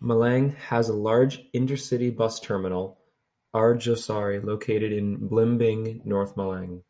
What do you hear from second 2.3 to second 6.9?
terminal, Arjosari, located in Blimbing, North Malang.